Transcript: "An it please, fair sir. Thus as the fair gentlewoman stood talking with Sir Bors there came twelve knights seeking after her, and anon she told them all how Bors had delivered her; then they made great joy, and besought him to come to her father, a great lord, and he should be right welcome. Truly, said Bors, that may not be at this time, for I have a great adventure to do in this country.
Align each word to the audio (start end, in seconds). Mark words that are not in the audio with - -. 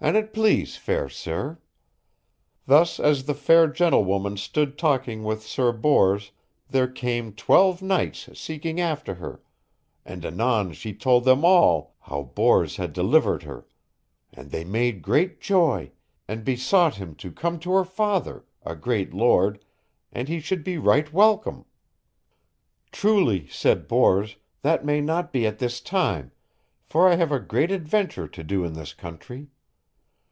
"An 0.00 0.16
it 0.16 0.34
please, 0.34 0.76
fair 0.76 1.08
sir. 1.08 1.58
Thus 2.66 3.00
as 3.00 3.24
the 3.24 3.32
fair 3.32 3.66
gentlewoman 3.68 4.36
stood 4.36 4.76
talking 4.76 5.22
with 5.24 5.42
Sir 5.42 5.72
Bors 5.72 6.30
there 6.68 6.88
came 6.88 7.32
twelve 7.32 7.80
knights 7.80 8.28
seeking 8.38 8.78
after 8.78 9.14
her, 9.14 9.40
and 10.04 10.22
anon 10.26 10.74
she 10.74 10.92
told 10.92 11.24
them 11.24 11.42
all 11.42 11.94
how 12.00 12.22
Bors 12.22 12.76
had 12.76 12.92
delivered 12.92 13.44
her; 13.44 13.66
then 14.30 14.50
they 14.50 14.62
made 14.62 15.00
great 15.00 15.40
joy, 15.40 15.90
and 16.28 16.44
besought 16.44 16.96
him 16.96 17.14
to 17.14 17.32
come 17.32 17.58
to 17.60 17.72
her 17.72 17.84
father, 17.84 18.44
a 18.62 18.76
great 18.76 19.14
lord, 19.14 19.58
and 20.12 20.28
he 20.28 20.38
should 20.38 20.62
be 20.62 20.76
right 20.76 21.10
welcome. 21.14 21.64
Truly, 22.92 23.46
said 23.46 23.88
Bors, 23.88 24.36
that 24.60 24.84
may 24.84 25.00
not 25.00 25.32
be 25.32 25.46
at 25.46 25.60
this 25.60 25.80
time, 25.80 26.30
for 26.84 27.08
I 27.08 27.14
have 27.16 27.32
a 27.32 27.40
great 27.40 27.70
adventure 27.70 28.28
to 28.28 28.44
do 28.44 28.64
in 28.64 28.74
this 28.74 28.92
country. 28.92 29.48